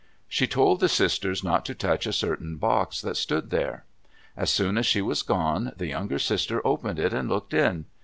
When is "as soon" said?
4.35-4.79